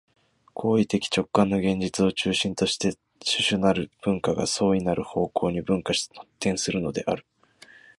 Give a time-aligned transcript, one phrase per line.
[0.55, 7.23] 行為的直観の現実を中心として種々なる文化が相異なる方向に分化発展するのである。